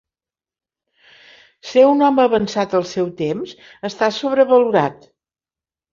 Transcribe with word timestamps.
Ser 1.71 1.83
un 1.89 2.01
home 2.07 2.25
avançat 2.25 2.73
al 2.79 2.87
seu 2.95 3.13
temps 3.23 3.55
està 3.91 4.13
sobrevalorat. 4.17 5.11